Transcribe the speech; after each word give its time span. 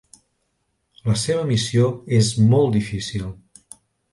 La 1.09 1.17
seva 1.25 1.45
missió 1.51 1.91
és 2.21 2.33
molt 2.55 2.75
difícil. 2.79 3.29